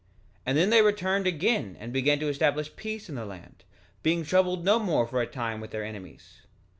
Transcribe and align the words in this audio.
3:24 0.01 0.07
And 0.47 0.57
then 0.57 0.69
they 0.71 0.81
returned 0.81 1.27
again 1.27 1.77
and 1.79 1.93
began 1.93 2.17
to 2.21 2.27
establish 2.27 2.75
peace 2.75 3.07
in 3.07 3.13
the 3.13 3.23
land, 3.23 3.63
being 4.01 4.23
troubled 4.23 4.65
no 4.65 4.79
more 4.79 5.05
for 5.05 5.21
a 5.21 5.27
time 5.27 5.61
with 5.61 5.69
their 5.69 5.85
enemies. 5.85 6.41